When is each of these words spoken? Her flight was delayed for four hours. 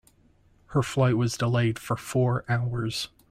Her 0.69 0.81
flight 0.81 1.15
was 1.15 1.37
delayed 1.37 1.77
for 1.77 1.95
four 1.95 2.43
hours. 2.49 3.09